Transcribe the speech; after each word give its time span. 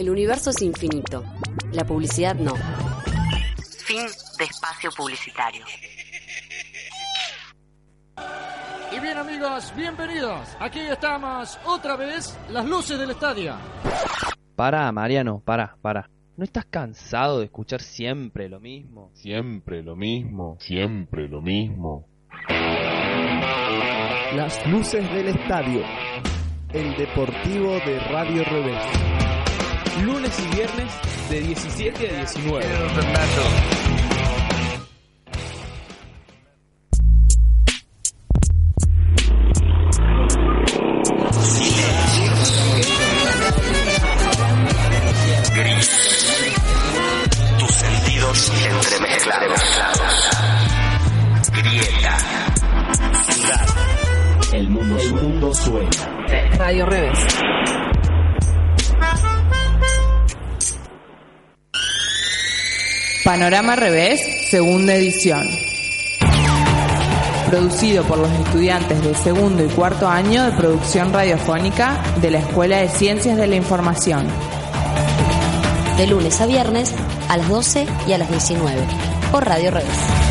El 0.00 0.08
universo 0.08 0.48
es 0.48 0.62
infinito, 0.62 1.22
la 1.72 1.84
publicidad 1.84 2.34
no. 2.34 2.54
Fin 3.84 4.06
de 4.38 4.44
espacio 4.44 4.90
publicitario. 4.96 5.62
Y 8.96 8.98
bien 8.98 9.18
amigos, 9.18 9.70
bienvenidos. 9.76 10.56
Aquí 10.58 10.78
estamos 10.78 11.58
otra 11.66 11.96
vez, 11.96 12.34
las 12.48 12.64
luces 12.64 12.98
del 12.98 13.10
estadio. 13.10 13.56
Para, 14.56 14.90
Mariano, 14.90 15.42
para, 15.44 15.76
para. 15.82 16.08
¿No 16.38 16.44
estás 16.44 16.64
cansado 16.64 17.40
de 17.40 17.44
escuchar 17.44 17.82
siempre 17.82 18.48
lo 18.48 18.58
mismo? 18.58 19.10
Siempre 19.12 19.82
lo 19.82 19.96
mismo, 19.96 20.56
siempre 20.60 21.28
lo 21.28 21.42
mismo. 21.42 22.08
Las 24.34 24.66
luces 24.66 25.12
del 25.12 25.28
estadio. 25.28 25.82
El 26.72 26.96
deportivo 26.96 27.72
de 27.84 28.00
Radio 28.08 28.44
Revés. 28.44 29.19
Lunes 29.98 30.32
y 30.38 30.56
viernes 30.56 30.90
de 31.28 31.40
17 31.40 32.08
a 32.08 32.16
19. 32.16 32.66
Tus 47.58 47.70
sentidos 47.70 48.52
entremezclados. 48.64 49.60
Grieta. 51.52 52.18
Ciudad. 53.32 53.66
El 54.52 54.70
mundo, 54.70 54.96
el 54.98 55.14
mundo 55.14 55.54
suena. 55.54 55.90
Radio 56.56 56.86
Revés. 56.86 57.18
Panorama 63.30 63.76
Revés, 63.76 64.48
segunda 64.48 64.92
edición. 64.92 65.48
Producido 67.48 68.02
por 68.02 68.18
los 68.18 68.28
estudiantes 68.32 69.00
del 69.04 69.14
segundo 69.14 69.64
y 69.64 69.68
cuarto 69.68 70.08
año 70.08 70.46
de 70.46 70.50
producción 70.50 71.12
radiofónica 71.12 72.02
de 72.20 72.32
la 72.32 72.40
Escuela 72.40 72.78
de 72.78 72.88
Ciencias 72.88 73.36
de 73.36 73.46
la 73.46 73.54
Información. 73.54 74.26
De 75.96 76.08
lunes 76.08 76.40
a 76.40 76.46
viernes 76.46 76.92
a 77.28 77.36
las 77.36 77.48
12 77.48 77.86
y 78.08 78.12
a 78.14 78.18
las 78.18 78.30
19 78.30 78.82
por 79.30 79.46
Radio 79.46 79.70
Revés. 79.70 80.29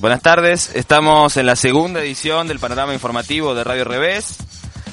Buenas 0.00 0.22
tardes, 0.22 0.70
estamos 0.76 1.36
en 1.38 1.46
la 1.46 1.56
segunda 1.56 2.00
edición 2.00 2.46
del 2.46 2.60
panorama 2.60 2.94
informativo 2.94 3.56
de 3.56 3.64
Radio 3.64 3.82
Revés. 3.82 4.36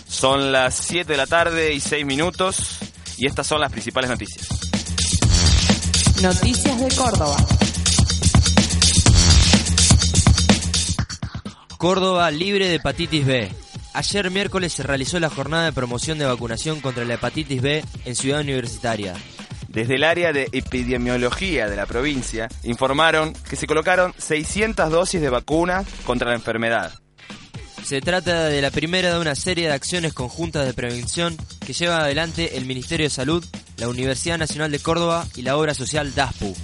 Son 0.07 0.51
las 0.51 0.73
7 0.73 1.11
de 1.11 1.17
la 1.17 1.27
tarde 1.27 1.73
y 1.73 1.79
6 1.79 2.03
minutos 2.07 2.79
y 3.15 3.27
estas 3.27 3.45
son 3.45 3.61
las 3.61 3.71
principales 3.71 4.09
noticias. 4.09 4.47
Noticias 6.23 6.79
de 6.79 6.95
Córdoba. 6.95 7.37
Córdoba 11.77 12.31
libre 12.31 12.67
de 12.67 12.75
hepatitis 12.75 13.27
B. 13.27 13.51
Ayer 13.93 14.31
miércoles 14.31 14.73
se 14.73 14.81
realizó 14.81 15.19
la 15.19 15.29
jornada 15.29 15.65
de 15.65 15.71
promoción 15.71 16.17
de 16.17 16.25
vacunación 16.25 16.81
contra 16.81 17.05
la 17.05 17.13
hepatitis 17.13 17.61
B 17.61 17.85
en 18.05 18.15
Ciudad 18.15 18.41
Universitaria. 18.41 19.13
Desde 19.75 19.95
el 19.95 20.05
área 20.05 20.31
de 20.31 20.47
epidemiología 20.53 21.67
de 21.67 21.75
la 21.75 21.85
provincia 21.85 22.47
informaron 22.63 23.33
que 23.49 23.57
se 23.57 23.67
colocaron 23.67 24.13
600 24.17 24.89
dosis 24.89 25.19
de 25.19 25.29
vacuna 25.29 25.83
contra 26.05 26.29
la 26.29 26.35
enfermedad. 26.35 26.93
Se 27.83 27.99
trata 27.99 28.45
de 28.45 28.61
la 28.61 28.71
primera 28.71 29.13
de 29.13 29.19
una 29.19 29.35
serie 29.35 29.67
de 29.67 29.73
acciones 29.73 30.13
conjuntas 30.13 30.65
de 30.65 30.73
prevención 30.73 31.35
que 31.65 31.73
lleva 31.73 31.97
adelante 31.97 32.55
el 32.55 32.65
Ministerio 32.65 33.05
de 33.05 33.09
Salud, 33.09 33.43
la 33.75 33.89
Universidad 33.89 34.37
Nacional 34.37 34.71
de 34.71 34.79
Córdoba 34.79 35.27
y 35.35 35.41
la 35.41 35.57
obra 35.57 35.73
social 35.73 36.15
DASPU. 36.15 36.55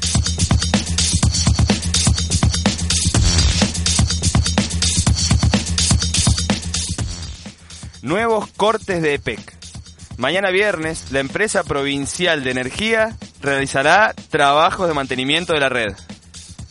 Nuevos 8.04 8.48
cortes 8.56 9.02
de 9.02 9.16
EPEC. 9.16 9.61
Mañana 10.22 10.52
viernes, 10.52 11.12
la 11.12 11.20
empresa 11.20 11.64
provincial 11.64 12.44
de 12.44 12.52
energía 12.52 13.18
realizará 13.42 14.14
trabajos 14.30 14.88
de 14.88 14.94
mantenimiento 14.94 15.54
de 15.54 15.60
la 15.60 15.68
red. 15.68 15.96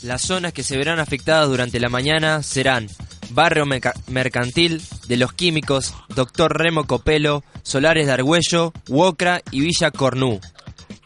Las 0.03 0.23
zonas 0.23 0.53
que 0.53 0.63
se 0.63 0.77
verán 0.77 1.01
afectadas 1.01 1.49
durante 1.49 1.81
la 1.81 1.89
mañana 1.89 2.45
serán 2.45 2.87
Barrio 3.31 3.65
Mercantil, 4.07 4.81
de 5.09 5.17
los 5.17 5.33
Químicos, 5.33 5.93
Doctor 6.15 6.57
Remo 6.57 6.87
Copelo, 6.87 7.43
Solares 7.65 8.07
de 8.07 8.13
Argüello, 8.13 8.73
Huocra 8.87 9.43
y 9.51 9.63
Villa 9.63 9.91
Cornú. 9.91 10.39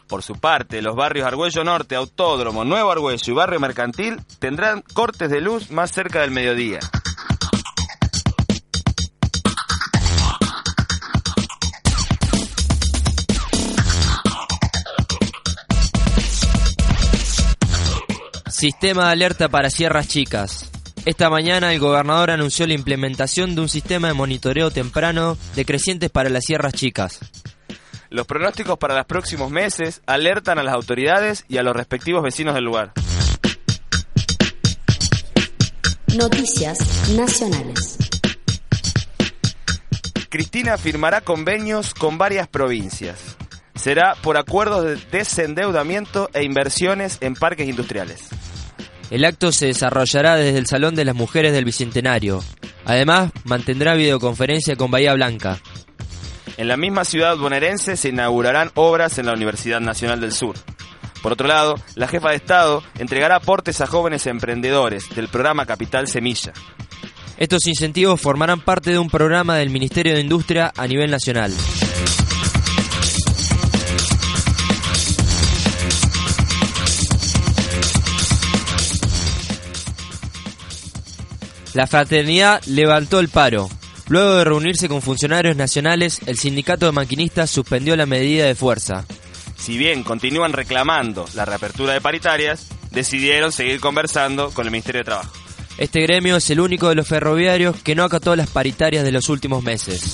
Por 0.05 0.21
su 0.21 0.35
parte, 0.35 0.83
los 0.83 0.95
barrios 0.95 1.25
Argüello 1.25 1.63
Norte, 1.63 1.95
Autódromo, 1.95 2.63
Nuevo 2.63 2.91
Argüello 2.91 3.23
y 3.25 3.35
Barrio 3.35 3.59
Mercantil 3.59 4.21
tendrán 4.37 4.83
cortes 4.93 5.31
de 5.31 5.41
luz 5.41 5.71
más 5.71 5.91
cerca 5.91 6.21
del 6.21 6.29
mediodía. 6.29 6.79
Sistema 18.57 19.07
de 19.07 19.11
alerta 19.11 19.49
para 19.49 19.69
sierras 19.69 20.07
chicas. 20.07 20.71
Esta 21.03 21.29
mañana 21.29 21.73
el 21.73 21.79
gobernador 21.81 22.31
anunció 22.31 22.65
la 22.65 22.73
implementación 22.73 23.53
de 23.53 23.59
un 23.59 23.67
sistema 23.67 24.07
de 24.07 24.13
monitoreo 24.13 24.71
temprano 24.71 25.37
de 25.55 25.65
crecientes 25.65 26.09
para 26.09 26.29
las 26.29 26.45
sierras 26.45 26.73
chicas. 26.73 27.19
Los 28.09 28.25
pronósticos 28.25 28.77
para 28.77 28.95
los 28.95 29.05
próximos 29.07 29.51
meses 29.51 30.01
alertan 30.05 30.57
a 30.57 30.63
las 30.63 30.73
autoridades 30.73 31.43
y 31.49 31.57
a 31.57 31.63
los 31.63 31.75
respectivos 31.75 32.23
vecinos 32.23 32.55
del 32.55 32.63
lugar. 32.63 32.93
Noticias 36.15 37.09
nacionales. 37.09 37.97
Cristina 40.29 40.77
firmará 40.77 41.19
convenios 41.19 41.93
con 41.93 42.17
varias 42.17 42.47
provincias. 42.47 43.35
Será 43.75 44.15
por 44.15 44.37
acuerdos 44.37 44.85
de 44.85 44.95
desendeudamiento 45.11 46.29
e 46.33 46.43
inversiones 46.43 47.17
en 47.19 47.33
parques 47.35 47.67
industriales. 47.67 48.29
El 49.09 49.25
acto 49.25 49.51
se 49.51 49.67
desarrollará 49.67 50.35
desde 50.35 50.57
el 50.57 50.67
Salón 50.67 50.95
de 50.95 51.05
las 51.05 51.15
Mujeres 51.15 51.53
del 51.53 51.65
Bicentenario. 51.65 52.43
Además, 52.85 53.31
mantendrá 53.43 53.93
videoconferencia 53.95 54.75
con 54.75 54.91
Bahía 54.91 55.13
Blanca. 55.13 55.59
En 56.57 56.67
la 56.67 56.77
misma 56.77 57.05
ciudad 57.05 57.37
bonaerense 57.37 57.97
se 57.97 58.09
inaugurarán 58.09 58.71
obras 58.75 59.17
en 59.17 59.25
la 59.25 59.33
Universidad 59.33 59.81
Nacional 59.81 60.21
del 60.21 60.31
Sur. 60.31 60.55
Por 61.21 61.33
otro 61.33 61.47
lado, 61.47 61.75
la 61.95 62.07
jefa 62.07 62.29
de 62.29 62.35
Estado 62.35 62.83
entregará 62.99 63.37
aportes 63.37 63.81
a 63.81 63.87
jóvenes 63.87 64.27
emprendedores 64.27 65.09
del 65.15 65.27
programa 65.27 65.65
Capital 65.65 66.07
Semilla. 66.07 66.53
Estos 67.37 67.67
incentivos 67.67 68.21
formarán 68.21 68.61
parte 68.61 68.91
de 68.91 68.99
un 68.99 69.09
programa 69.09 69.57
del 69.57 69.69
Ministerio 69.69 70.13
de 70.13 70.21
Industria 70.21 70.71
a 70.75 70.87
nivel 70.87 71.11
nacional. 71.11 71.51
La 81.75 81.87
fraternidad 81.87 82.63
levantó 82.67 83.19
el 83.19 83.27
paro. 83.27 83.69
Luego 84.07 84.35
de 84.35 84.45
reunirse 84.45 84.87
con 84.87 85.01
funcionarios 85.01 85.57
nacionales, 85.57 86.21
el 86.25 86.37
sindicato 86.37 86.85
de 86.85 86.93
maquinistas 86.93 87.49
suspendió 87.49 87.97
la 87.97 88.05
medida 88.05 88.45
de 88.45 88.55
fuerza. 88.55 89.03
Si 89.57 89.77
bien 89.77 90.03
continúan 90.03 90.53
reclamando 90.53 91.25
la 91.33 91.43
reapertura 91.43 91.91
de 91.91 91.99
paritarias, 91.99 92.69
decidieron 92.91 93.51
seguir 93.51 93.81
conversando 93.81 94.51
con 94.51 94.65
el 94.65 94.71
Ministerio 94.71 94.99
de 94.99 95.05
Trabajo. 95.05 95.33
Este 95.77 95.99
gremio 95.99 96.37
es 96.37 96.49
el 96.49 96.61
único 96.61 96.87
de 96.87 96.95
los 96.95 97.09
ferroviarios 97.09 97.75
que 97.81 97.93
no 97.93 98.05
acató 98.05 98.37
las 98.37 98.49
paritarias 98.49 99.03
de 99.03 99.11
los 99.11 99.27
últimos 99.27 99.61
meses. 99.61 100.13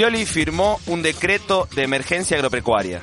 Scioli 0.00 0.24
firmó 0.24 0.80
un 0.86 1.02
decreto 1.02 1.68
de 1.74 1.82
emergencia 1.82 2.34
agropecuaria. 2.34 3.02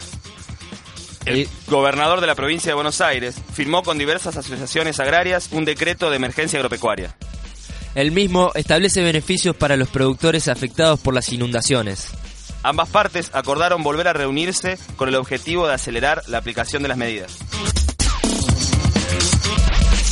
El 1.26 1.48
gobernador 1.68 2.22
de 2.22 2.26
la 2.26 2.34
provincia 2.34 2.72
de 2.72 2.74
Buenos 2.74 3.02
Aires 3.02 3.36
firmó 3.54 3.84
con 3.84 4.00
diversas 4.00 4.36
asociaciones 4.36 5.00
agrarias 5.00 5.50
un 5.52 5.64
decreto 5.64 6.10
de 6.10 6.16
emergencia 6.16 6.58
agropecuaria. 6.58 7.16
El 7.94 8.12
mismo 8.12 8.50
establece 8.56 9.04
beneficios 9.04 9.56
para 9.56 9.78
los 9.78 9.90
productores 9.90 10.48
afectados 10.48 11.00
por 11.00 11.14
las 11.14 11.32
inundaciones. 11.32 12.08
Ambas 12.64 12.90
partes 12.90 13.30
acordaron 13.32 13.84
volver 13.84 14.08
a 14.08 14.14
reunirse 14.14 14.80
con 14.96 15.08
el 15.08 15.16
objetivo 15.18 15.68
de 15.68 15.76
acelerar 15.76 16.24
la 16.26 16.40
aplicación 16.40 16.82
de 16.82 16.90
las 16.90 16.98
medidas. 16.98 17.38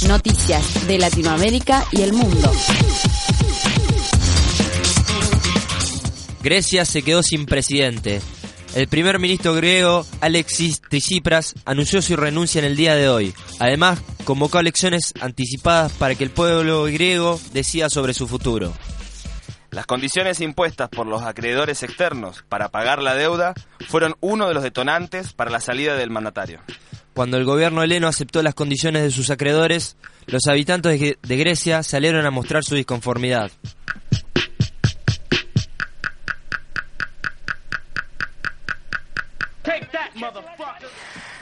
Noticias 0.07 0.85
de 0.85 0.99
Latinoamérica 0.99 1.83
y 1.91 2.03
el 2.03 2.13
mundo. 2.13 2.51
Grecia 6.45 6.85
se 6.85 7.01
quedó 7.01 7.23
sin 7.23 7.47
presidente. 7.47 8.21
El 8.75 8.87
primer 8.87 9.17
ministro 9.17 9.55
griego 9.55 10.05
Alexis 10.21 10.79
Tsipras 10.79 11.55
anunció 11.65 12.03
su 12.03 12.15
renuncia 12.15 12.59
en 12.59 12.65
el 12.65 12.75
día 12.75 12.93
de 12.93 13.09
hoy. 13.09 13.33
Además, 13.59 13.99
convocó 14.25 14.59
elecciones 14.59 15.11
anticipadas 15.21 15.93
para 15.93 16.13
que 16.13 16.23
el 16.23 16.29
pueblo 16.29 16.83
griego 16.83 17.41
decida 17.51 17.89
sobre 17.89 18.13
su 18.13 18.27
futuro. 18.27 18.73
Las 19.71 19.87
condiciones 19.87 20.39
impuestas 20.39 20.89
por 20.89 21.07
los 21.07 21.23
acreedores 21.23 21.81
externos 21.81 22.45
para 22.47 22.69
pagar 22.69 23.01
la 23.01 23.15
deuda 23.15 23.55
fueron 23.87 24.13
uno 24.19 24.47
de 24.47 24.53
los 24.53 24.61
detonantes 24.61 25.33
para 25.33 25.49
la 25.49 25.59
salida 25.59 25.95
del 25.95 26.11
mandatario. 26.11 26.59
Cuando 27.15 27.37
el 27.37 27.45
gobierno 27.45 27.81
heleno 27.81 28.07
aceptó 28.07 28.43
las 28.43 28.53
condiciones 28.53 29.01
de 29.01 29.09
sus 29.09 29.31
acreedores, 29.31 29.97
los 30.27 30.45
habitantes 30.45 30.99
de, 30.99 31.17
de 31.19 31.37
Grecia 31.37 31.81
salieron 31.81 32.27
a 32.27 32.29
mostrar 32.29 32.63
su 32.63 32.75
disconformidad. 32.75 33.49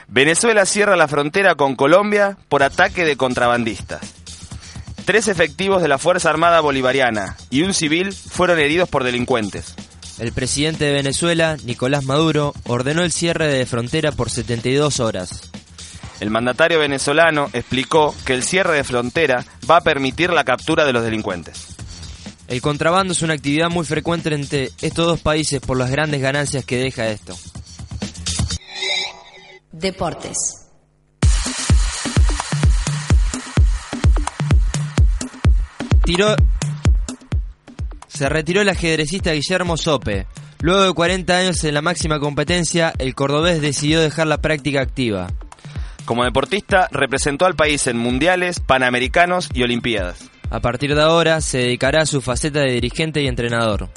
Venezuela 0.08 0.66
cierra 0.66 0.96
la 0.96 1.08
frontera 1.08 1.54
con 1.54 1.76
Colombia 1.76 2.36
por 2.48 2.62
ataque 2.62 3.04
de 3.04 3.16
contrabandistas. 3.16 4.14
Tres 5.04 5.28
efectivos 5.28 5.82
de 5.82 5.88
la 5.88 5.98
Fuerza 5.98 6.30
Armada 6.30 6.60
Bolivariana 6.60 7.36
y 7.50 7.62
un 7.62 7.74
civil 7.74 8.12
fueron 8.12 8.58
heridos 8.58 8.88
por 8.88 9.04
delincuentes. 9.04 9.74
El 10.18 10.32
presidente 10.32 10.84
de 10.84 10.92
Venezuela, 10.92 11.56
Nicolás 11.64 12.04
Maduro, 12.04 12.54
ordenó 12.64 13.02
el 13.02 13.12
cierre 13.12 13.48
de 13.48 13.66
frontera 13.66 14.12
por 14.12 14.30
72 14.30 15.00
horas. 15.00 15.50
El 16.20 16.30
mandatario 16.30 16.78
venezolano 16.78 17.50
explicó 17.52 18.14
que 18.24 18.34
el 18.34 18.44
cierre 18.44 18.76
de 18.76 18.84
frontera 18.84 19.44
va 19.68 19.78
a 19.78 19.80
permitir 19.82 20.30
la 20.30 20.44
captura 20.44 20.84
de 20.84 20.92
los 20.92 21.02
delincuentes. 21.02 21.74
El 22.46 22.60
contrabando 22.60 23.12
es 23.12 23.22
una 23.22 23.34
actividad 23.34 23.70
muy 23.70 23.84
frecuente 23.84 24.32
entre 24.32 24.70
estos 24.80 25.06
dos 25.06 25.20
países 25.20 25.60
por 25.60 25.76
las 25.76 25.90
grandes 25.90 26.20
ganancias 26.20 26.64
que 26.64 26.76
deja 26.76 27.08
esto. 27.08 27.36
Deportes. 29.76 30.38
Tiró... 36.04 36.36
Se 38.06 38.28
retiró 38.28 38.60
el 38.60 38.68
ajedrecista 38.68 39.32
Guillermo 39.32 39.76
Sope. 39.76 40.28
Luego 40.60 40.84
de 40.84 40.92
40 40.92 41.36
años 41.36 41.64
en 41.64 41.74
la 41.74 41.82
máxima 41.82 42.20
competencia, 42.20 42.92
el 42.98 43.16
cordobés 43.16 43.60
decidió 43.60 44.00
dejar 44.00 44.28
la 44.28 44.40
práctica 44.40 44.80
activa. 44.80 45.26
Como 46.04 46.22
deportista, 46.22 46.88
representó 46.92 47.44
al 47.44 47.56
país 47.56 47.88
en 47.88 47.98
mundiales, 47.98 48.60
panamericanos 48.60 49.48
y 49.52 49.64
olimpiadas. 49.64 50.30
A 50.50 50.60
partir 50.60 50.94
de 50.94 51.02
ahora, 51.02 51.40
se 51.40 51.58
dedicará 51.58 52.02
a 52.02 52.06
su 52.06 52.20
faceta 52.22 52.60
de 52.60 52.70
dirigente 52.70 53.22
y 53.22 53.26
entrenador. 53.26 53.88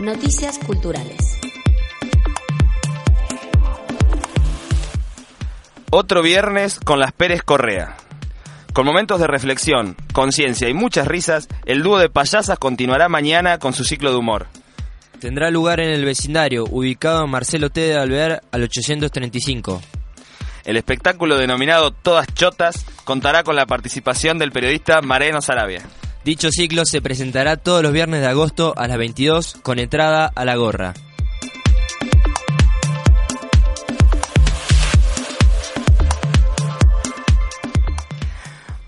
Noticias 0.00 0.58
culturales. 0.58 1.38
Otro 5.90 6.20
viernes 6.20 6.80
con 6.80 6.98
las 6.98 7.12
Pérez 7.12 7.42
Correa. 7.42 7.96
Con 8.72 8.84
momentos 8.84 9.20
de 9.20 9.28
reflexión, 9.28 9.96
conciencia 10.12 10.68
y 10.68 10.74
muchas 10.74 11.06
risas, 11.06 11.48
el 11.64 11.84
dúo 11.84 11.98
de 11.98 12.08
payasas 12.08 12.58
continuará 12.58 13.08
mañana 13.08 13.58
con 13.58 13.72
su 13.72 13.84
ciclo 13.84 14.10
de 14.10 14.16
humor. 14.16 14.48
Tendrá 15.20 15.48
lugar 15.50 15.78
en 15.78 15.90
el 15.90 16.04
vecindario, 16.04 16.64
ubicado 16.64 17.24
en 17.24 17.30
Marcelo 17.30 17.70
T. 17.70 17.80
de 17.80 17.96
Alvear 17.96 18.42
al 18.50 18.64
835. 18.64 19.80
El 20.64 20.76
espectáculo 20.76 21.38
denominado 21.38 21.92
Todas 21.92 22.26
Chotas 22.34 22.84
contará 23.04 23.44
con 23.44 23.54
la 23.54 23.66
participación 23.66 24.38
del 24.38 24.50
periodista 24.50 25.00
Mareno 25.02 25.40
Sarabia. 25.40 25.82
Dicho 26.24 26.50
ciclo 26.50 26.84
se 26.84 27.00
presentará 27.00 27.56
todos 27.56 27.84
los 27.84 27.92
viernes 27.92 28.22
de 28.22 28.26
agosto 28.26 28.74
a 28.76 28.88
las 28.88 28.98
22 28.98 29.58
con 29.62 29.78
entrada 29.78 30.32
a 30.34 30.44
la 30.44 30.56
gorra. 30.56 30.94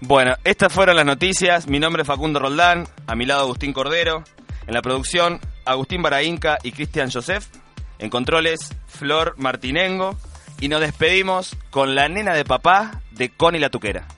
Bueno, 0.08 0.36
estas 0.42 0.72
fueron 0.72 0.96
las 0.96 1.04
noticias. 1.04 1.68
Mi 1.68 1.78
nombre 1.78 2.00
es 2.00 2.08
Facundo 2.08 2.40
Roldán, 2.40 2.88
a 3.06 3.14
mi 3.14 3.26
lado 3.26 3.42
Agustín 3.42 3.74
Cordero. 3.74 4.24
En 4.66 4.72
la 4.72 4.80
producción, 4.80 5.38
Agustín 5.66 6.00
Baraínca 6.00 6.56
y 6.62 6.72
Cristian 6.72 7.10
Joseph. 7.10 7.44
En 7.98 8.08
controles, 8.08 8.74
Flor 8.86 9.34
Martinengo. 9.36 10.16
Y 10.60 10.68
nos 10.68 10.80
despedimos 10.80 11.58
con 11.68 11.94
la 11.94 12.08
nena 12.08 12.32
de 12.32 12.46
papá 12.46 13.02
de 13.10 13.28
Connie 13.28 13.60
la 13.60 13.68
Tuquera. 13.68 14.08